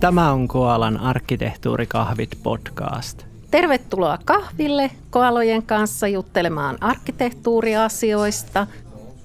[0.00, 3.24] Tämä on Koalan arkkitehtuurikahvit podcast.
[3.50, 8.66] Tervetuloa kahville koalojen kanssa juttelemaan arkkitehtuuriasioista.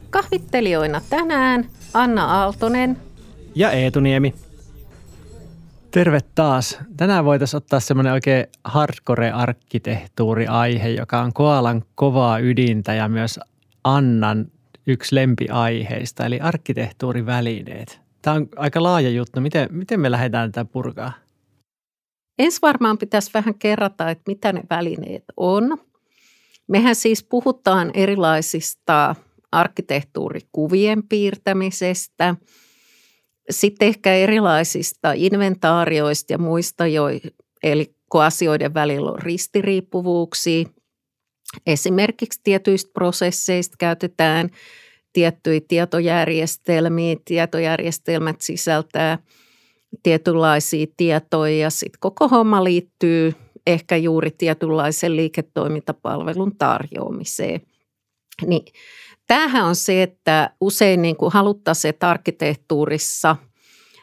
[0.09, 2.97] Kahvittelijoina tänään Anna Aaltonen
[3.55, 4.35] ja Eetu Niemi.
[5.91, 6.77] Terve taas.
[6.97, 13.39] Tänään voitaisiin ottaa semmoinen oikein hardcore-arkkitehtuuriaihe, joka on Koalan kovaa ydintä ja myös
[13.83, 14.45] Annan
[14.87, 18.00] yksi lempiaiheista, eli arkkitehtuurivälineet.
[18.21, 19.41] Tämä on aika laaja juttu.
[19.41, 21.13] Miten, miten me lähdetään tätä purkaa?
[22.39, 25.77] Ensi varmaan pitäisi vähän kerrata, että mitä ne välineet on.
[26.67, 29.15] Mehän siis puhutaan erilaisista
[29.51, 32.35] arkkitehtuurikuvien piirtämisestä,
[33.49, 37.03] sitten ehkä erilaisista inventaarioista ja muista, jo,
[37.63, 40.65] eli kun asioiden välillä on ristiriippuvuuksia.
[41.67, 44.49] Esimerkiksi tietyistä prosesseista käytetään
[45.13, 47.15] tiettyjä tietojärjestelmiä.
[47.25, 49.17] Tietojärjestelmät sisältää
[50.03, 53.33] tietynlaisia tietoja ja sitten koko homma liittyy
[53.67, 57.61] ehkä juuri tietynlaisen liiketoimintapalvelun tarjoamiseen.
[58.45, 58.65] Niin
[59.27, 63.35] tämähän on se, että usein niin kuin haluttaisiin, että arkkitehtuurissa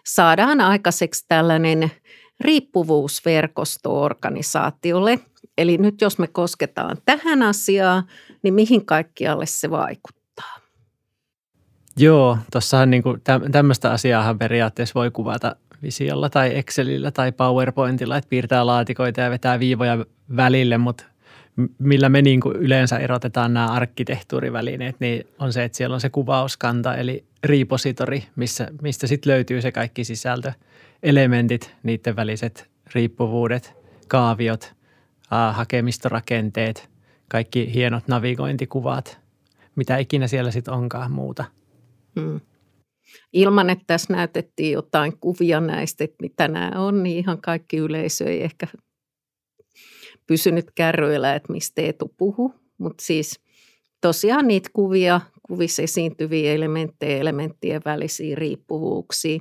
[0.06, 1.90] saadaan aikaiseksi tällainen
[2.40, 5.18] riippuvuusverkosto-organisaatiolle.
[5.58, 8.02] Eli nyt jos me kosketaan tähän asiaan,
[8.42, 10.17] niin mihin kaikkialle se vaikuttaa?
[11.98, 13.02] Joo, tuossahan niin
[13.52, 19.60] tämmöistä asiaahan periaatteessa voi kuvata Visiolla tai Excelillä tai PowerPointilla, että piirtää laatikoita ja vetää
[19.60, 21.04] viivoja välille, mutta
[21.78, 26.96] millä me niin yleensä erotetaan nämä arkkitehtuurivälineet, niin on se, että siellä on se kuvauskanta
[26.96, 30.52] eli repositori, missä, mistä sitten löytyy se kaikki sisältö,
[31.02, 33.74] elementit, niiden väliset riippuvuudet,
[34.08, 34.74] kaaviot,
[35.52, 36.90] hakemistorakenteet,
[37.28, 39.18] kaikki hienot navigointikuvat,
[39.76, 41.44] mitä ikinä siellä sitten onkaan muuta.
[42.20, 42.40] Hmm.
[43.32, 48.24] Ilman, että tässä näytettiin jotain kuvia näistä, että mitä nämä on, niin ihan kaikki yleisö
[48.24, 48.66] ei ehkä
[50.26, 52.54] pysynyt kärryillä, että mistä Eetu puhu.
[52.78, 53.40] Mutta siis
[54.00, 59.38] tosiaan niitä kuvia, kuvissa esiintyviä elementtejä, elementtien välisiä riippuvuuksia.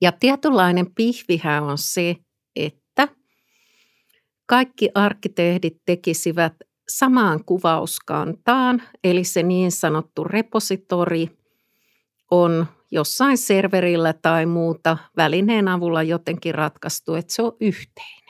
[0.00, 2.16] Ja tietynlainen pihvihän on se,
[2.56, 3.08] että
[4.46, 6.54] kaikki arkkitehdit tekisivät
[6.88, 11.28] samaan kuvauskantaan, eli se niin sanottu repositori
[12.32, 18.22] on jossain serverillä tai muuta välineen avulla jotenkin ratkaistu, että se on yhteinen.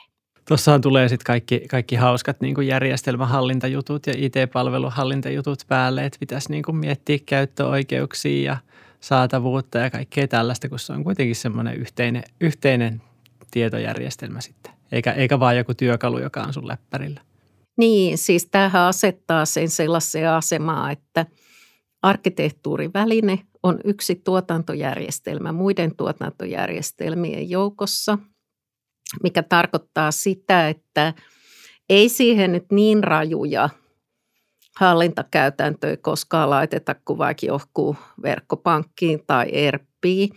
[0.49, 6.63] Tuossahan tulee sitten kaikki, kaikki hauskat niin kuin järjestelmähallintajutut ja IT-palveluhallintajutut päälle, että pitäisi niin
[6.63, 8.57] kuin miettiä käyttöoikeuksia ja
[9.01, 13.03] saatavuutta ja kaikkea tällaista, kun se on kuitenkin semmoinen yhteinen, yhteinen
[13.51, 17.21] tietojärjestelmä sitten, eikä, eikä vaan joku työkalu, joka on sun läppärillä.
[17.77, 21.27] Niin, siis tämähän asettaa sen sellaiseen asemaan, että
[22.03, 28.19] arkkitehtuuriväline on yksi tuotantojärjestelmä muiden tuotantojärjestelmien joukossa–
[29.23, 31.15] mikä tarkoittaa sitä, että
[31.89, 33.69] ei siihen nyt niin rajuja
[34.81, 40.31] hallintakäytäntöjä koskaan laiteta kuin vaikka johonkin verkkopankkiin tai ERPiin,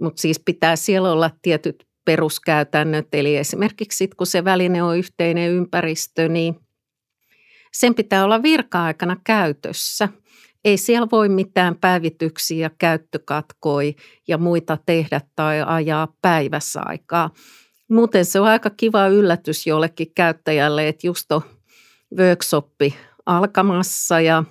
[0.00, 5.50] mutta siis pitää siellä olla tietyt peruskäytännöt, eli esimerkiksi sit, kun se väline on yhteinen
[5.50, 6.60] ympäristö, niin
[7.72, 10.08] sen pitää olla virka-aikana käytössä.
[10.66, 13.92] Ei siellä voi mitään päivityksiä, käyttökatkoja
[14.28, 17.30] ja muita tehdä tai ajaa päivässä aikaa.
[17.90, 21.42] Muuten se on aika kiva yllätys jollekin käyttäjälle, että just on
[22.18, 22.94] workshoppi
[23.26, 24.44] alkamassa ja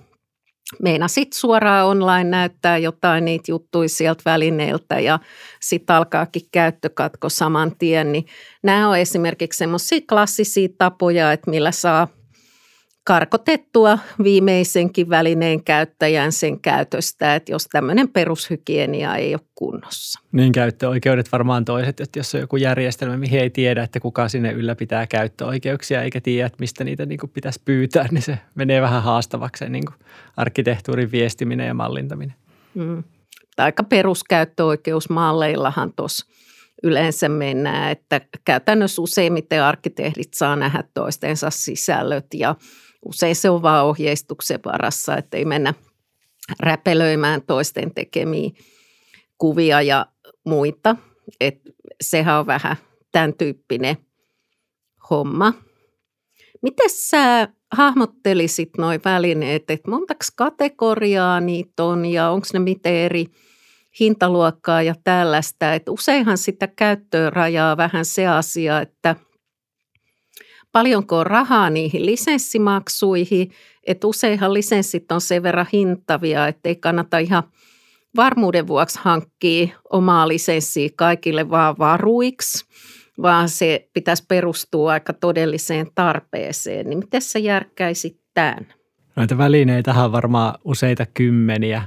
[0.82, 5.20] meina sitten suoraan online näyttää jotain niitä juttuja sieltä välineeltä ja
[5.62, 8.12] sitten alkaakin käyttökatko saman tien.
[8.12, 8.26] Niin
[8.64, 12.08] nämä on esimerkiksi semmoisia klassisia tapoja, että millä saa–
[13.06, 20.20] karkotettua viimeisenkin välineen käyttäjän sen käytöstä, että jos tämmöinen perushygienia ei ole kunnossa.
[20.32, 24.52] Niin käyttöoikeudet varmaan toiset, että jos on joku järjestelmä, mihin ei tiedä, että kuka sinne
[24.52, 29.70] ylläpitää käyttöoikeuksia eikä tiedä, että mistä niitä niin pitäisi pyytää, niin se menee vähän haastavaksi
[29.70, 29.96] niin kuin
[30.38, 32.36] arkkitehtuurin viestiminen ja mallintaminen.
[32.74, 33.04] Mm.
[33.58, 36.26] Aika peruskäyttöoikeusmalleillahan tuossa
[36.84, 42.56] yleensä mennään, että käytännössä useimmiten arkkitehdit saa nähdä toistensa sisällöt ja–
[43.06, 45.74] usein se on vaan ohjeistuksen varassa, että ei mennä
[46.60, 48.50] räpelöimään toisten tekemiä
[49.38, 50.06] kuvia ja
[50.44, 50.96] muita.
[51.40, 51.62] Et
[52.02, 52.76] sehän on vähän
[53.12, 53.98] tämän tyyppinen
[55.10, 55.54] homma.
[56.62, 63.26] Miten sä hahmottelisit noin välineet, että montaks kategoriaa niitä on ja onko ne miten eri
[64.00, 65.74] hintaluokkaa ja tällaista.
[65.74, 69.16] Et useinhan sitä käyttöä rajaa vähän se asia, että
[70.76, 73.52] paljonko on rahaa niihin lisenssimaksuihin,
[73.84, 77.44] että useinhan lisenssit on sen verran hintavia, että ei kannata ihan
[78.16, 82.66] varmuuden vuoksi hankkii omaa lisenssiä kaikille vaan varuiksi,
[83.22, 86.90] vaan se pitäisi perustua aika todelliseen tarpeeseen.
[86.90, 88.68] Niin miten sä järkkäisit tämän?
[89.16, 91.84] Noita välineitä on varmaan useita kymmeniä.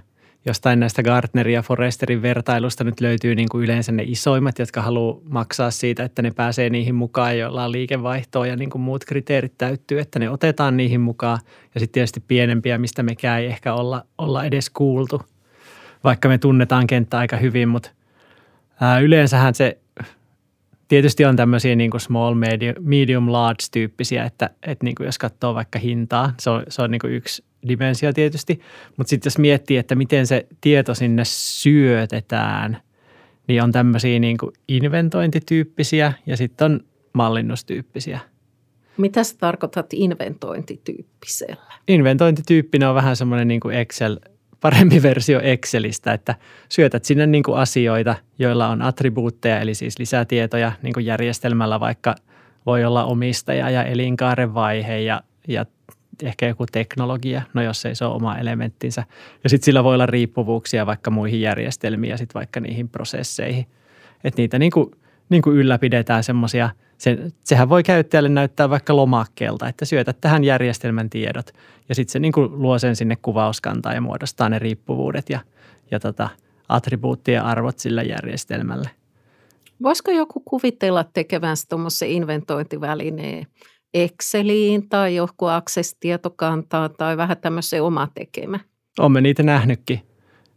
[0.48, 5.20] Jostain näistä Gartnerin ja Foresterin vertailusta nyt löytyy niin kuin yleensä ne isoimmat, jotka haluaa
[5.24, 9.58] maksaa siitä, että ne pääsee niihin mukaan, joilla on liikevaihtoa ja niin kuin muut kriteerit
[9.58, 11.38] täyttyy, että ne otetaan niihin mukaan.
[11.74, 15.22] Ja sitten tietysti pienempiä, mistä mekään ei ehkä olla, olla edes kuultu,
[16.04, 17.90] vaikka me tunnetaan kenttä aika hyvin, mutta
[18.80, 19.78] ää, yleensähän se
[20.88, 25.18] tietysti on tämmöisiä niin kuin small, medium, medium large tyyppisiä, että, että niin kuin jos
[25.18, 28.60] katsoo vaikka hintaa, se on, se on niin kuin yksi dimensio tietysti.
[28.96, 32.78] Mutta sitten jos miettii, että miten se tieto sinne syötetään,
[33.46, 36.80] niin on tämmöisiä niin kuin inventointityyppisiä ja sitten on
[37.12, 38.20] mallinnustyyppisiä.
[38.96, 41.72] Mitä sä tarkoitat inventointityyppisellä?
[41.88, 44.18] Inventointityyppinen on vähän semmoinen niin kuin Excel–
[44.60, 46.34] parempi versio Excelistä, että
[46.68, 52.14] syötät sinne niin kuin asioita, joilla on attribuutteja, eli siis lisätietoja niin kuin järjestelmällä, vaikka
[52.66, 55.66] voi olla omistaja ja elinkaaren vaihe ja, ja
[56.22, 59.04] ehkä joku teknologia, no jos ei se ole oma elementtinsä.
[59.44, 63.66] Ja sitten sillä voi olla riippuvuuksia vaikka muihin järjestelmiin ja sitten vaikka niihin prosesseihin.
[64.24, 64.90] Että niitä niin kuin,
[65.28, 71.10] niin kuin ylläpidetään semmoisia, se, sehän voi käyttäjälle näyttää vaikka lomakkeelta, että syötät tähän järjestelmän
[71.10, 71.52] tiedot
[71.88, 75.40] ja sitten se niin kuin luo sen sinne kuvauskantaan ja muodostaa ne riippuvuudet ja,
[75.90, 76.28] ja tota,
[76.68, 78.90] attribuuttien arvot sillä järjestelmälle.
[79.82, 83.46] Voisiko joku kuvitella tekevänsä tuommoisen inventointivälineen
[84.02, 88.58] Exceliin tai joku Access-tietokantaan tai vähän tämmöisen oma tekemä?
[88.98, 90.00] Olemme niitä nähnytkin.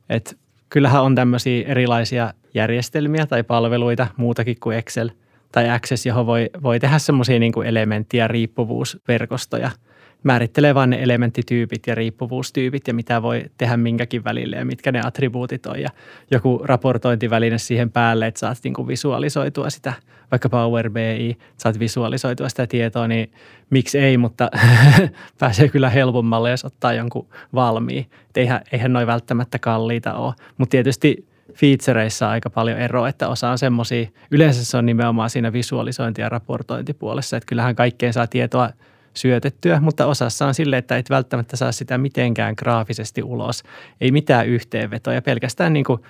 [0.09, 0.37] Et
[0.69, 5.09] kyllähän on tämmöisiä erilaisia järjestelmiä tai palveluita muutakin kuin Excel
[5.51, 9.71] tai Access, johon voi, voi tehdä semmoisia niin elementti- ja riippuvuusverkostoja–
[10.23, 15.01] määrittelee vain ne elementtityypit ja riippuvuustyypit ja mitä voi tehdä minkäkin välille ja mitkä ne
[15.05, 15.81] attribuutit on.
[15.81, 15.89] Ja
[16.31, 19.93] joku raportointiväline siihen päälle, että saat niin kuin visualisoitua sitä,
[20.31, 23.31] vaikka Power BI, saat visualisoitua sitä tietoa, niin
[23.69, 24.51] miksi ei, mutta
[25.39, 28.05] pääsee kyllä helpommalle, jos ottaa jonkun valmiin.
[28.29, 33.49] Et eihän, eihän noin välttämättä kalliita ole, mutta tietysti featureissa aika paljon eroa, että osa
[33.49, 38.69] on semmoisia, yleensä se on nimenomaan siinä visualisointi- ja raportointipuolessa, että kyllähän kaikkeen saa tietoa–
[39.13, 43.63] syötettyä, mutta osassa on sille, että et välttämättä saa sitä mitenkään graafisesti ulos.
[44.01, 46.01] Ei mitään yhteenvetoja, pelkästään niin kuin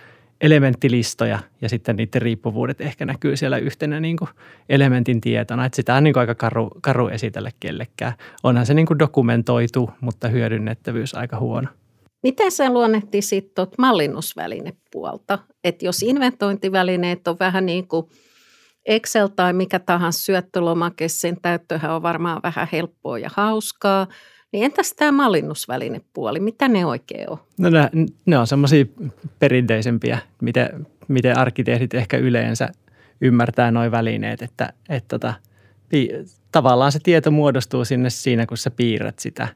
[0.42, 4.30] elementtilistoja ja sitten niiden riippuvuudet ehkä näkyy siellä yhtenä niin kuin
[4.70, 5.66] elementin tietona.
[5.66, 8.14] Että sitä on niin kuin aika karu, karu esitellä kellekään.
[8.44, 11.68] Onhan se niin kuin dokumentoitu, mutta hyödynnettävyys aika huono.
[12.24, 15.40] Miten sä luonnehtisit tuot mallinnusvälinepuolta?
[15.64, 18.06] Että jos inventointivälineet on vähän niin kuin–
[18.86, 24.08] Excel tai mikä tahansa syöttölomake, sen täyttöhän on varmaan vähän helppoa ja hauskaa.
[24.52, 27.38] Niin entäs tämä mallinnusvälinepuoli, mitä ne oikein on?
[27.58, 27.90] No ne,
[28.26, 28.86] ne on semmoisia
[29.40, 32.70] perinteisempiä, miten, miten arkkitehdit ehkä yleensä
[33.22, 35.34] ymmärtää nuo välineet, että, että tota,
[36.52, 39.48] tavallaan se tieto muodostuu sinne siinä, kun sä piirrät sitä.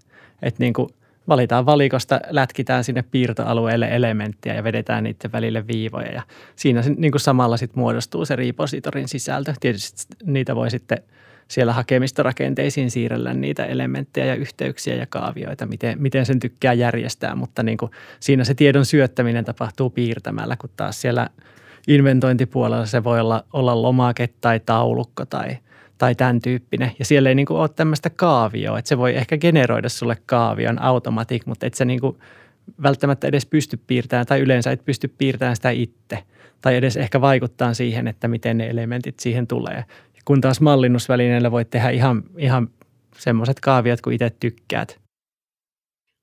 [0.41, 0.89] Että niin kuin–
[1.27, 6.11] valitaan valikosta, lätkitään sinne piirtoalueelle elementtiä ja vedetään niiden välille viivoja.
[6.11, 6.21] Ja
[6.55, 9.53] siinä niin kuin samalla sitten muodostuu se repositorin sisältö.
[9.59, 10.97] Tietysti niitä voi sitten
[11.47, 17.63] siellä hakemistorakenteisiin siirrellä niitä elementtejä ja yhteyksiä ja kaavioita, miten, miten sen tykkää järjestää, mutta
[17.63, 21.29] niin kuin siinä se tiedon syöttäminen tapahtuu piirtämällä, kun taas siellä
[21.87, 25.57] inventointipuolella se voi olla, olla lomake tai taulukko tai–
[25.97, 26.91] tai tämän tyyppinen.
[26.99, 30.81] Ja siellä ei niin kuin ole tämmöistä kaavioa, että se voi ehkä generoida sulle kaavion
[30.81, 32.17] automatic, mutta et sä niin kuin
[32.83, 36.23] välttämättä edes pysty piirtämään tai yleensä et pysty piirtämään sitä itse.
[36.61, 39.85] Tai edes ehkä vaikuttaa siihen, että miten ne elementit siihen tulee.
[40.25, 42.69] Kun taas mallinnusvälineellä voit tehdä ihan, ihan
[43.17, 44.99] semmoiset kaaviot, kuin itse tykkäät.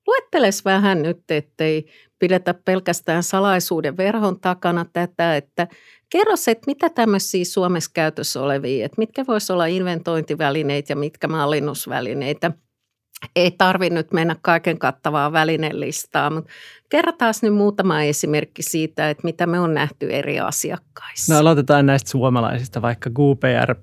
[0.07, 1.85] Luetteles vähän nyt, ettei
[2.19, 5.67] pidetä pelkästään salaisuuden verhon takana tätä, että
[6.13, 11.27] Kerro se, että mitä tämmöisiä Suomessa käytössä olevia, että mitkä voisi olla inventointivälineitä ja mitkä
[11.27, 12.51] mallinnusvälineitä.
[13.35, 16.51] Ei tarvitse nyt mennä kaiken kattavaa välinelistaa, mutta
[16.89, 21.33] kerrotaan nyt muutama esimerkki siitä, että mitä me on nähty eri asiakkaissa.
[21.33, 23.75] No aloitetaan näistä suomalaisista, vaikka GPR,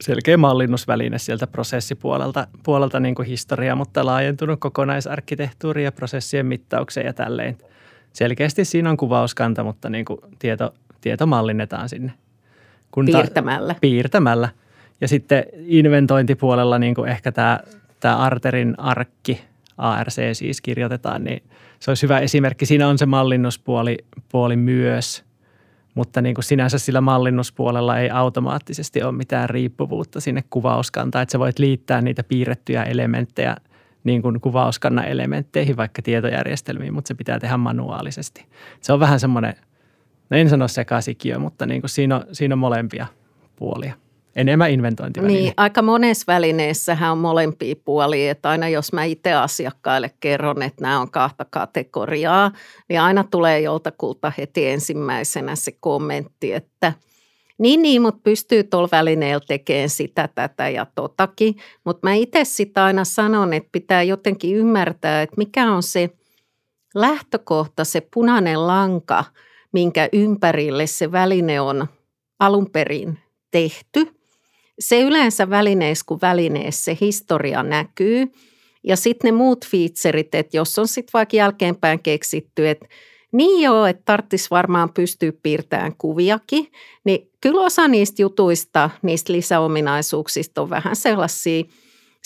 [0.00, 7.12] selkeä mallinnusväline sieltä prosessipuolelta puolelta niin kuin historia, mutta laajentunut kokonaisarkkitehtuuri ja prosessien mittaukseen ja
[7.12, 7.58] tälleen.
[8.12, 10.74] Selkeästi siinä on kuvauskanta, mutta niin kuin tieto,
[11.06, 12.12] tieto mallinnetaan sinne.
[12.90, 13.74] Kun piirtämällä.
[13.74, 14.48] Ta- piirtämällä.
[15.00, 17.60] Ja sitten inventointipuolella niin kuin ehkä tämä,
[18.00, 19.40] tämä Arterin arkki,
[19.78, 21.42] ARC siis kirjoitetaan, niin
[21.80, 22.66] se olisi hyvä esimerkki.
[22.66, 23.96] Siinä on se mallinnuspuoli
[24.28, 25.24] puoli myös,
[25.94, 31.38] mutta niin kuin sinänsä sillä mallinnuspuolella ei automaattisesti ole mitään riippuvuutta sinne kuvauskantaan, että sä
[31.38, 33.56] voit liittää niitä piirrettyjä elementtejä
[34.04, 38.46] niin kuin kuvauskannan elementteihin, vaikka tietojärjestelmiin, mutta se pitää tehdä manuaalisesti.
[38.80, 39.54] Se on vähän semmoinen,
[40.30, 43.06] no en sano sekasikio, mutta niin kuin siinä, on, siinä on molempia
[43.56, 43.94] puolia.
[44.36, 45.38] Enemmän inventointiväline.
[45.38, 50.82] Niin, aika monessa välineessähän on molempia puolia, että aina jos mä itse asiakkaille kerron, että
[50.82, 52.50] nämä on kahta kategoriaa,
[52.88, 56.92] niin aina tulee joltakulta heti ensimmäisenä se kommentti, että–
[57.58, 61.56] niin, niin, mutta pystyy tuolla välineellä tekemään sitä, tätä ja totakin.
[61.84, 66.10] Mutta mä itse sitä aina sanon, että pitää jotenkin ymmärtää, että mikä on se
[66.94, 69.24] lähtökohta, se punainen lanka,
[69.76, 71.86] minkä ympärille se väline on
[72.38, 73.18] alun perin
[73.50, 74.08] tehty.
[74.78, 78.32] Se yleensä välineessä kuin välineessä se historia näkyy.
[78.84, 82.86] Ja sitten ne muut featuret, että jos on sitten vaikka jälkeenpäin keksitty, että
[83.32, 86.72] niin joo, että tarvitsisi varmaan pystyä piirtämään kuviakin,
[87.04, 91.64] niin kyllä osa niistä jutuista, niistä lisäominaisuuksista on vähän sellaisia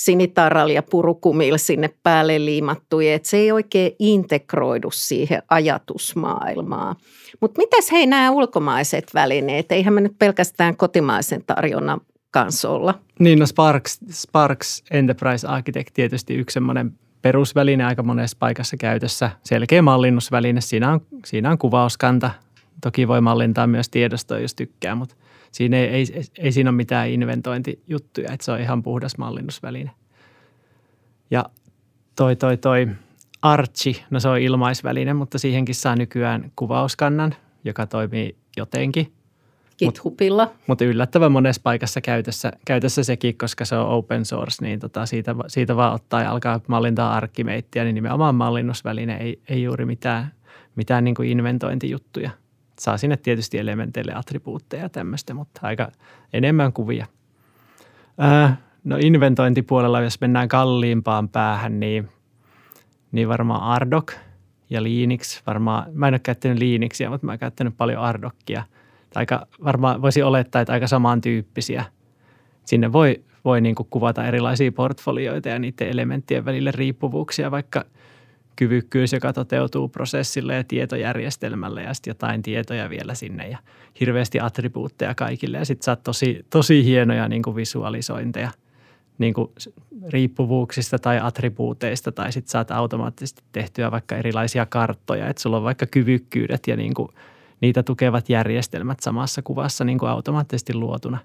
[0.05, 6.97] sinitarralla ja purukumilla sinne päälle liimattuja, että se ei oikein integroidu siihen ajatusmaailmaan.
[7.41, 9.73] Mutta mitäs hei nämä ulkomaiset välineet?
[9.73, 12.95] Eihän me nyt pelkästään kotimaisen tarjonnan kanssa olla.
[13.19, 16.93] Niin, no Sparks, Sparks Enterprise Architect tietysti yksi semmoinen
[17.23, 19.31] perusväline aika monessa paikassa käytössä.
[19.45, 22.31] Selkeä mallinnusväline, siinä on, siinä on kuvauskanta.
[22.83, 25.15] Toki voi mallintaa myös tiedostoa, jos tykkää, mutta
[25.53, 26.07] siinä ei, ei,
[26.39, 29.91] ei siinä ole mitään inventointijuttuja, että se on ihan puhdas mallinnusväline.
[31.31, 31.45] Ja
[32.17, 32.89] toi, toi, toi
[33.43, 39.13] Archi, no se on ilmaisväline, mutta siihenkin saa nykyään kuvauskannan, joka toimii jotenkin–
[39.85, 40.45] GitHubilla.
[40.45, 45.07] Mutta mut yllättävän monessa paikassa käytössä, käytössä sekin, koska se on open source, niin tota
[45.07, 50.33] siitä, siitä vaan ottaa ja alkaa mallintaa arkkimeittiä, niin nimenomaan mallinnusväline ei, ei juuri mitään,
[50.77, 52.31] mitään niin kuin inventointijuttuja.
[52.81, 55.93] Saa sinne tietysti elementeille attribuutteja ja tämmöistä, mutta aika
[56.33, 57.07] enemmän kuvia.
[58.19, 62.09] Ää, no inventointipuolella, jos mennään kalliimpaan päähän, niin,
[63.13, 64.13] niin varmaan Ardoc
[64.71, 65.43] ja Linux.
[65.47, 68.65] Varmaan, mä en ole käyttänyt Linuxia, mutta mä oon käyttänyt paljon Ardocia–
[69.15, 71.85] aika varmaan voisi olettaa, että aika samantyyppisiä.
[72.65, 77.85] Sinne voi, voi niin kuvata erilaisia portfolioita ja niiden elementtien välille riippuvuuksia, vaikka
[78.57, 83.59] kyvykkyys, joka toteutuu prosessille ja tietojärjestelmälle ja sitten jotain tietoja vielä sinne ja
[84.01, 85.59] hirveästi attribuutteja kaikille.
[85.59, 88.51] Ja sitten saat tosi, tosi hienoja niin kuin visualisointeja
[89.19, 89.51] niin kuin
[90.09, 95.87] riippuvuuksista tai attribuuteista tai sitten saat automaattisesti tehtyä vaikka erilaisia karttoja, että sulla on vaikka
[95.87, 97.09] kyvykkyydet ja niin kuin–
[97.61, 101.19] niitä tukevat järjestelmät samassa kuvassa niin kuin automaattisesti luotuna.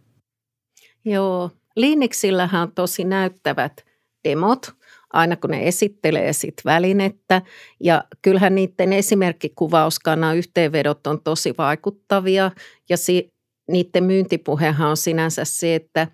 [1.06, 3.86] Joo, Linuxillähän on tosi näyttävät
[4.24, 4.76] demot,
[5.16, 7.42] aina kun ne esittelee sit välinettä.
[7.80, 12.52] Ja kyllähän niiden esimerkkikuvauskannan yhteenvedot on tosi vaikuttavia
[12.90, 13.30] ja si-
[13.72, 16.08] niiden myyntipuhehan on sinänsä se, että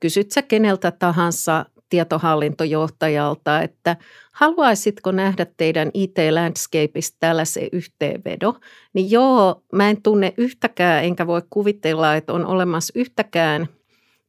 [0.00, 3.96] kysyt sä keneltä tahansa tietohallintojohtajalta, että
[4.32, 8.54] haluaisitko nähdä teidän IT-landscapeista tällaisen yhteenvedo,
[8.92, 13.68] niin joo, mä en tunne yhtäkään, enkä voi kuvitella, että on olemassa yhtäkään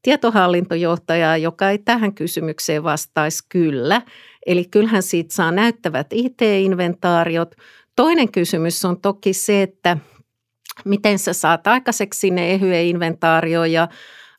[0.05, 4.01] tietohallintojohtajaa, joka ei tähän kysymykseen vastaisi kyllä.
[4.45, 7.55] Eli kyllähän siitä saa näyttävät IT-inventaariot.
[7.95, 9.97] Toinen kysymys on toki se, että
[10.85, 13.88] miten sä saat aikaiseksi sinne ehye-inventaario ja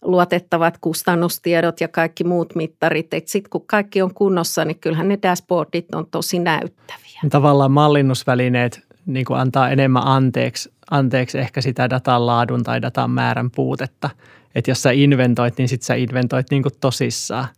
[0.03, 3.11] luotettavat kustannustiedot ja kaikki muut mittarit.
[3.27, 7.21] Sitten kun kaikki on kunnossa, niin kyllähän ne dashboardit on tosi näyttäviä.
[7.31, 13.51] Tavallaan mallinnusvälineet niin kuin antaa enemmän anteeksi, anteeksi ehkä sitä datan laadun tai datan määrän
[13.51, 14.11] puutetta.
[14.57, 17.49] Että jos sä inventoit, niin sitten sä inventoit niin kuin tosissaan.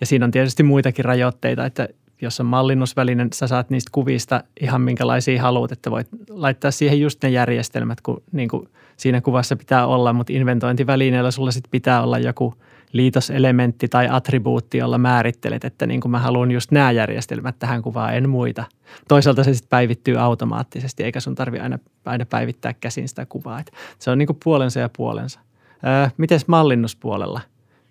[0.00, 1.88] Ja siinä on tietysti muitakin rajoitteita, että
[2.22, 7.22] jos on mallinnusväline, sä saat niistä kuvista ihan minkälaisia haluat, että voit laittaa siihen just
[7.22, 12.18] ne järjestelmät, kun niin kuin siinä kuvassa pitää olla, mutta inventointivälineellä sulla sitten pitää olla
[12.18, 12.54] joku
[12.92, 18.16] liitoselementti tai attribuutti, jolla määrittelet, että niin kuin mä haluan just nämä järjestelmät tähän kuvaan,
[18.16, 18.64] en muita.
[19.08, 23.60] Toisaalta se sitten päivittyy automaattisesti, eikä sun tarvi aina, aina päivittää käsin sitä kuvaa.
[23.60, 25.40] Et se on niin kuin puolensa ja puolensa.
[25.86, 27.40] Öö, Miten mallinnuspuolella?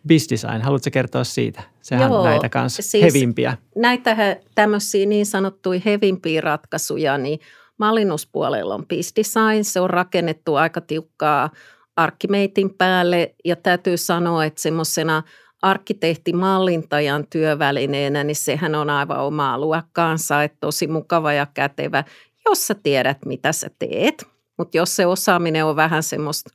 [0.09, 1.61] Design, haluatko kertoa siitä?
[1.81, 3.57] Sehän Joo, on näitä kanssa siis hevimpiä.
[3.75, 7.39] Näitä tämmöisiä niin sanottuja hevimpiä ratkaisuja, niin
[7.77, 9.63] mallinnuspuolella on Design.
[9.63, 11.49] Se on rakennettu aika tiukkaa
[11.95, 15.23] Archimeitin päälle ja täytyy sanoa, että semmoisena
[15.61, 22.03] arkkitehtimallintajan työvälineenä, niin sehän on aivan omaa luokkaansa, että tosi mukava ja kätevä,
[22.49, 24.25] jos sä tiedät, mitä sä teet.
[24.57, 26.49] Mutta jos se osaaminen on vähän semmoista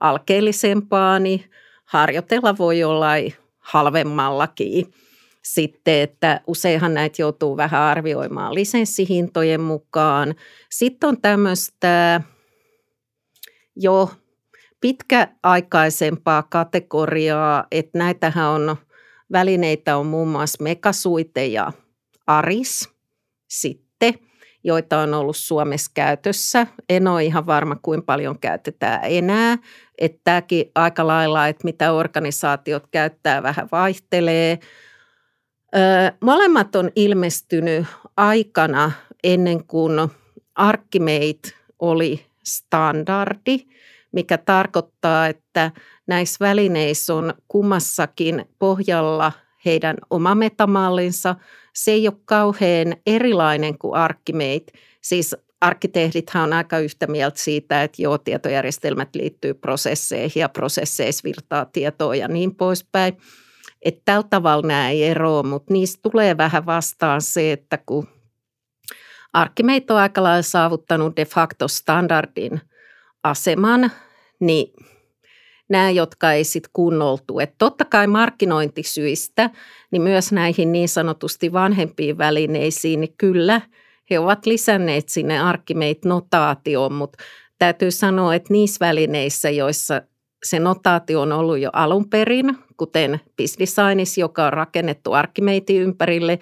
[0.00, 1.44] alkeellisempaa, niin–
[1.90, 3.08] harjoitella voi olla
[3.58, 4.94] halvemmallakin.
[5.42, 10.34] Sitten, että useinhan näitä joutuu vähän arvioimaan lisenssihintojen mukaan.
[10.70, 12.20] Sitten on tämmöistä
[13.76, 14.10] jo
[14.80, 18.76] pitkäaikaisempaa kategoriaa, että näitähän on,
[19.32, 21.72] välineitä on muun muassa Megasuite ja
[22.26, 22.88] ARIS
[23.48, 23.89] sitten,
[24.64, 26.66] joita on ollut Suomessa käytössä.
[26.88, 29.58] En ole ihan varma, kuinka paljon käytetään enää.
[29.98, 34.58] Että tämäkin aika lailla, että mitä organisaatiot käyttää, vähän vaihtelee.
[36.20, 37.86] molemmat on ilmestynyt
[38.16, 38.92] aikana
[39.24, 40.10] ennen kuin
[40.54, 43.58] Archimate oli standardi,
[44.12, 45.70] mikä tarkoittaa, että
[46.06, 49.32] näissä välineissä on kummassakin pohjalla
[49.64, 51.36] heidän oma metamallinsa.
[51.80, 54.72] Se ei ole kauhean erilainen kuin Archimate.
[55.00, 61.64] Siis arkkitehdithan on aika yhtä mieltä siitä, että joo, tietojärjestelmät liittyy prosesseihin ja prosesseissa virtaa
[61.64, 63.16] tietoa ja niin poispäin.
[63.82, 68.08] Että tällä tavalla nämä ei eroa, mutta niistä tulee vähän vastaan se, että kun
[69.32, 72.60] Arkkimate on aika lailla saavuttanut de facto standardin
[73.24, 73.92] aseman,
[74.40, 74.72] niin
[75.70, 77.40] nämä, jotka ei sitten kunnoltu.
[77.40, 79.50] Että totta kai markkinointisyistä,
[79.90, 83.60] niin myös näihin niin sanotusti vanhempiin välineisiin, niin kyllä
[84.10, 87.24] he ovat lisänneet sinne Archimate-notaatioon, mutta
[87.58, 90.02] täytyy sanoa, että niissä välineissä, joissa
[90.44, 96.38] se notaatio on ollut jo alun perin, kuten BizDesignissa, joka on rakennettu Archimatein ympärille,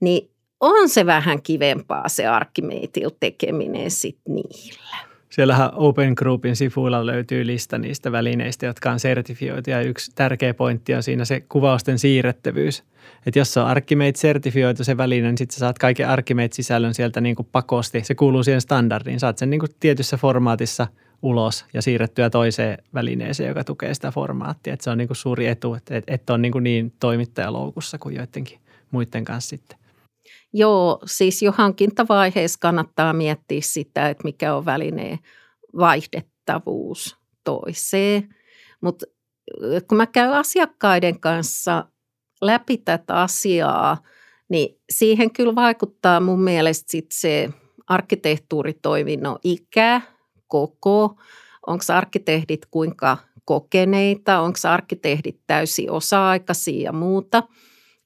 [0.00, 5.09] niin on se vähän kivempaa se Archimateilla tekeminen sitten niillä.
[5.30, 10.94] Siellähän Open Groupin sivuilla löytyy lista niistä välineistä, jotka on sertifioitu ja yksi tärkeä pointti
[10.94, 12.84] on siinä se kuvausten siirrettävyys.
[13.26, 17.48] Että jos se on Archimate-sertifioitu se väline, niin sitten saat kaiken Archimate-sisällön sieltä niin kuin
[17.52, 18.04] pakosti.
[18.04, 19.20] Se kuuluu siihen standardiin.
[19.20, 20.86] Saat sen niin kuin tietyssä formaatissa
[21.22, 24.72] ulos ja siirrettyä toiseen välineeseen, joka tukee sitä formaattia.
[24.72, 28.16] Että se on niin kuin suuri etu, että et on niin, kuin niin toimittajaloukussa kuin
[28.16, 28.58] joidenkin
[28.90, 29.79] muiden kanssa sitten.
[30.52, 35.18] Joo, siis jo hankintavaiheessa kannattaa miettiä sitä, että mikä on välineen
[35.78, 38.34] vaihdettavuus toiseen.
[38.80, 39.06] Mutta
[39.88, 41.84] kun mä käyn asiakkaiden kanssa
[42.42, 44.02] läpi tätä asiaa,
[44.48, 47.50] niin siihen kyllä vaikuttaa mun mielestä sit se
[47.86, 50.00] arkkitehtuuritoiminnon ikä,
[50.46, 51.16] koko,
[51.66, 57.42] onko arkkitehdit kuinka kokeneita, onko arkkitehdit täysin osa-aikaisia ja muuta.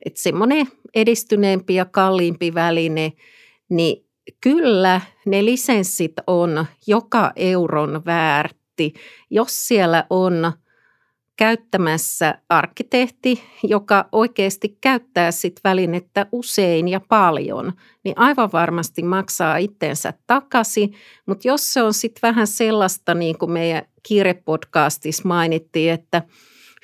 [0.07, 3.13] Että semmoinen edistyneempi ja kalliimpi väline,
[3.71, 4.07] niin
[4.41, 8.95] kyllä ne lisenssit on joka euron väärti,
[9.31, 10.53] jos siellä on
[11.37, 17.73] käyttämässä arkkitehti, joka oikeasti käyttää sit välinettä usein ja paljon,
[18.05, 20.95] niin aivan varmasti maksaa itsensä takaisin.
[21.27, 26.23] Mutta jos se on sitten vähän sellaista, niin kuin meidän kiirepodcastissa mainittiin, että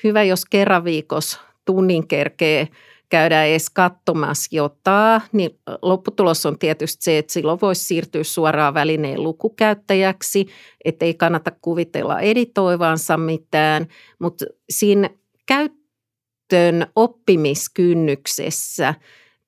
[0.03, 2.67] hyvä, jos kerran viikossa tunnin kerkee–
[3.11, 9.23] käydään edes katsomassa jotain, niin lopputulos on tietysti se, että silloin voisi siirtyä suoraan välineen
[9.23, 10.47] lukukäyttäjäksi,
[10.85, 13.87] että ei kannata kuvitella editoivansa mitään,
[14.19, 15.09] mutta siinä
[15.45, 18.93] käyttöön oppimiskynnyksessä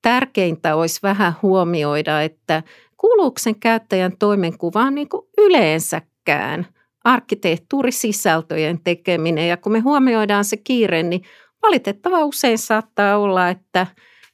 [0.02, 2.64] tärkeintä olisi vähän huomioida, että
[2.98, 6.68] kuuluuko sen käyttäjän toimenkuvaan niin kuin yleensäkään
[7.04, 9.48] arkkitehtuurisisältöjen tekeminen.
[9.48, 11.24] Ja kun me huomioidaan se kiire, niin
[11.64, 13.88] valitettava usein saattaa olla, että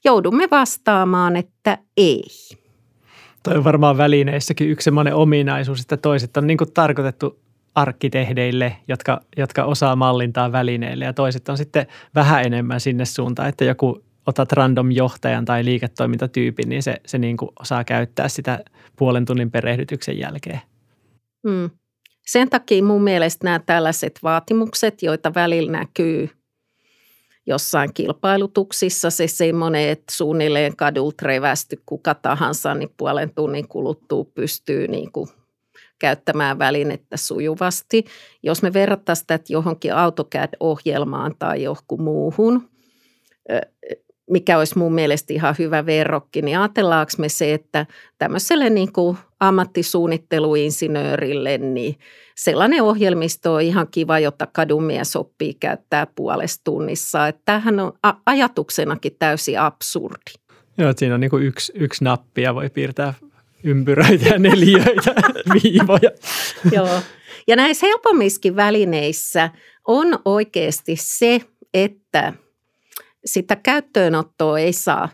[0.06, 2.24] joudumme vastaamaan, että ei.
[3.44, 7.40] Toi on varmaan välineissäkin yksi sellainen ominaisuus, että toiset on niin kuin tarkoitettu
[7.76, 13.66] arkkitehdeille, jotka, jotka osaa mallintaa välineille ja toiset on sitten vähän enemmän sinne suuntaan, että
[13.66, 18.64] joku otat random johtajan tai liiketoimintatyypin, niin se, se niin kuin osaa käyttää sitä
[18.96, 20.62] puolen tunnin perehdytyksen jälkeen.
[21.50, 21.70] Hmm.
[22.28, 26.30] Sen takia mun mielestä nämä tällaiset vaatimukset, joita välillä näkyy
[27.48, 34.88] jossain kilpailutuksissa se semmoinen, että suunnilleen kadulta revästy kuka tahansa, niin puolen tunnin kuluttua pystyy
[34.88, 35.28] niin kuin
[36.00, 38.06] käyttämään välinettä sujuvasti.
[38.44, 42.70] Jos me verrattaisiin tätä johonkin AutoCAD-ohjelmaan tai johonkin muuhun,
[44.30, 47.86] mikä olisi mun mielestä ihan hyvä verrokki, niin ajatellaanko me se, että
[48.18, 51.96] tämmöiselle niin kuin ammattisuunnitteluinsinöörille, niin
[52.36, 57.28] sellainen ohjelmisto on ihan kiva, jota kadumies oppii käyttää puolesta tunnissa.
[57.28, 57.94] Että tämähän on
[58.26, 60.32] ajatuksenakin täysin absurdi.
[60.78, 63.14] Joo, siinä on niin kuin yksi, yksi nappi ja voi piirtää
[63.64, 65.16] ympyröitä ja neliöitä,
[65.64, 66.12] viivoja.
[66.72, 67.02] Joo.
[67.48, 69.50] Ja näissä helpommiskin välineissä
[69.88, 71.42] on oikeasti se,
[71.74, 72.34] että
[73.26, 75.10] sitä käyttöönottoa ei saa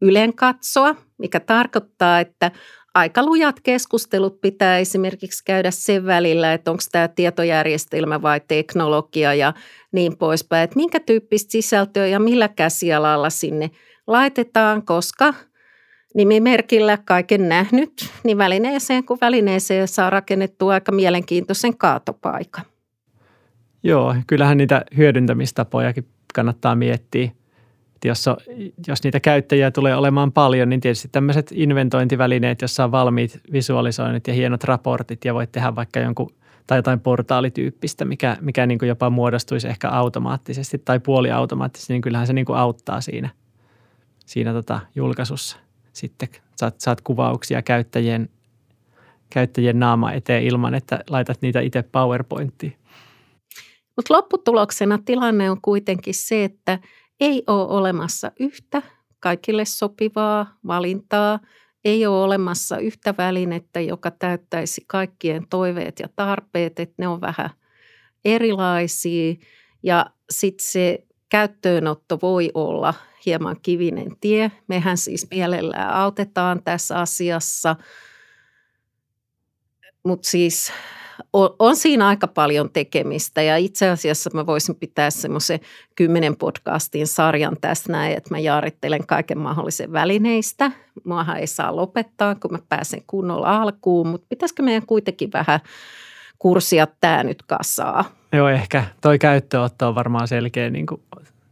[0.00, 2.50] ylen katsoa, mikä tarkoittaa, että
[2.94, 9.52] aika lujat keskustelut pitää esimerkiksi käydä sen välillä, että onko tämä tietojärjestelmä vai teknologia ja
[9.92, 13.70] niin poispäin, että minkä tyyppistä sisältöä ja millä käsialalla sinne
[14.06, 15.34] laitetaan, koska
[16.14, 22.64] nimimerkillä kaiken nähnyt, niin välineeseen kuin välineeseen saa rakennettua aika mielenkiintoisen kaatopaikan.
[23.82, 27.30] Joo, kyllähän niitä hyödyntämistapojakin kannattaa miettiä
[28.04, 28.36] jos, on,
[28.86, 34.34] jos niitä käyttäjiä tulee olemaan paljon, niin tietysti tämmöiset inventointivälineet, jossa on valmiit visualisoinnit ja
[34.34, 36.34] hienot raportit ja voit tehdä vaikka jonkun
[36.66, 42.26] tai jotain portaalityyppistä, mikä, mikä niin kuin jopa muodostuisi ehkä automaattisesti tai puoliautomaattisesti, niin kyllähän
[42.26, 43.28] se niin kuin auttaa siinä,
[44.26, 45.56] siinä tota julkaisussa.
[45.92, 48.28] Sitten saat, saat kuvauksia käyttäjien,
[49.30, 52.76] käyttäjien naama eteen ilman, että laitat niitä itse PowerPointtiin.
[53.96, 56.78] Mutta lopputuloksena tilanne on kuitenkin se, että
[57.20, 58.82] ei ole olemassa yhtä
[59.20, 61.40] kaikille sopivaa valintaa.
[61.84, 67.50] Ei ole olemassa yhtä välinettä, joka täyttäisi kaikkien toiveet ja tarpeet, että ne on vähän
[68.24, 69.34] erilaisia.
[69.82, 72.94] Ja sitten se käyttöönotto voi olla
[73.26, 74.52] hieman kivinen tie.
[74.68, 77.76] Mehän siis mielellään autetaan tässä asiassa,
[80.02, 80.72] mutta siis
[81.32, 85.60] on, on siinä aika paljon tekemistä ja itse asiassa mä voisin pitää semmoisen
[85.94, 90.72] kymmenen podcastin sarjan tässä näin, että mä jaarittelen kaiken mahdollisen välineistä.
[91.04, 95.60] Muahan ei saa lopettaa, kun mä pääsen kunnolla alkuun, mutta pitäisikö meidän kuitenkin vähän
[96.38, 98.04] kurssia tämä nyt kasaa?
[98.32, 101.00] Joo, ehkä toi käyttöotto on varmaan selkeä niin kuin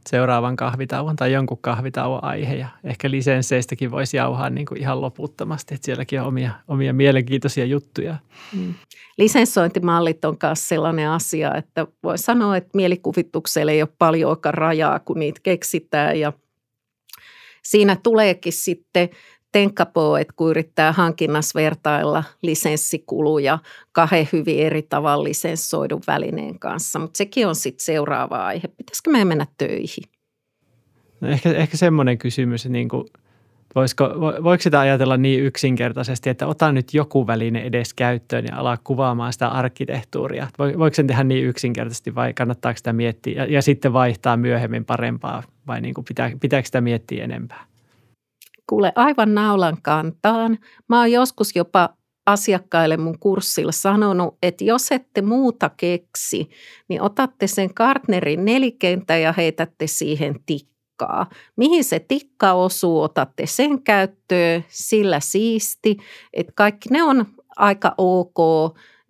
[0.09, 2.55] seuraavan kahvitauon tai jonkun kahvitauon aihe.
[2.55, 7.65] Ja ehkä lisensseistäkin voisi jauhaa niin kuin ihan loputtomasti, että sielläkin on omia, omia mielenkiintoisia
[7.65, 8.17] juttuja.
[8.57, 8.75] Mm.
[9.19, 15.19] Lisenssointimallit on myös sellainen asia, että voi sanoa, että mielikuvitukselle ei ole paljon rajaa, kun
[15.19, 16.33] niitä keksitään ja
[17.63, 19.09] siinä tuleekin sitten
[19.53, 23.59] tenkkapoo, että kun yrittää hankinnassa vertailla lisenssikuluja
[23.93, 26.99] kahden hyvin eri tavalla lisenssoidun välineen kanssa.
[26.99, 28.69] Mutta sekin on sitten seuraava aihe.
[28.69, 30.05] Pitäisikö meidän mennä töihin?
[31.21, 33.05] No ehkä, ehkä semmoinen kysymys, niin kuin,
[33.75, 38.79] voisiko, voiko sitä ajatella niin yksinkertaisesti, että ota nyt joku väline edes käyttöön ja ala
[38.85, 40.49] kuvaamaan sitä arkkitehtuuria.
[40.59, 45.43] Voiko sen tehdä niin yksinkertaisesti vai kannattaako sitä miettiä ja, ja sitten vaihtaa myöhemmin parempaa
[45.67, 47.70] vai niin kuin pitää, pitääkö sitä miettiä enempää?
[48.71, 50.59] Kuule aivan naulan kantaan.
[50.89, 51.89] Mä oon joskus jopa
[52.27, 56.51] asiakkaille mun kurssilla sanonut, että jos ette muuta keksi,
[56.89, 61.27] niin otatte sen kartnerin nelikentä ja heitätte siihen tikkaa.
[61.57, 65.97] Mihin se tikka osuu, otatte sen käyttöön, sillä siisti,
[66.33, 68.39] että kaikki ne on aika ok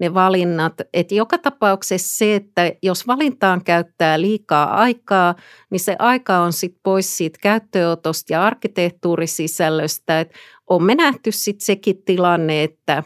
[0.00, 0.74] ne valinnat.
[0.94, 5.34] Että joka tapauksessa se, että jos valintaan käyttää liikaa aikaa,
[5.70, 10.20] niin se aika on sitten pois siitä käyttöönotosta ja arkkitehtuurisisällöstä.
[10.20, 13.02] Että on me nähty sitten sekin tilanne, että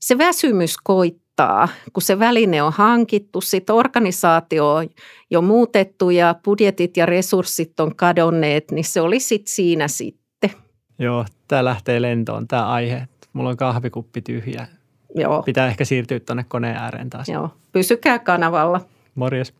[0.00, 4.88] se väsymys koittaa, kun se väline on hankittu, sitten organisaatio on
[5.30, 10.50] jo muutettu ja budjetit ja resurssit on kadonneet, niin se oli sitten siinä sitten.
[10.98, 13.08] Joo, tämä lähtee lentoon tämä aihe.
[13.32, 14.66] Mulla on kahvikuppi tyhjä.
[15.14, 15.42] Joo.
[15.42, 17.28] Pitää ehkä siirtyä tuonne koneen ääreen taas.
[17.28, 18.80] Joo, pysykää kanavalla.
[19.14, 19.54] Morjes.